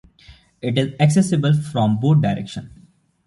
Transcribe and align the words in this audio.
It 0.63 0.79
is 0.79 0.95
accessible 0.99 1.53
from 1.53 1.99
both 1.99 2.21
directions. 2.23 2.71